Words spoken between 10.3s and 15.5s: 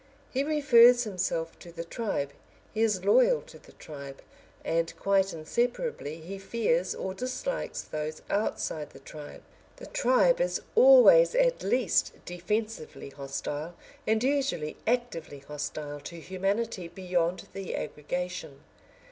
is always at least defensively hostile and usually actively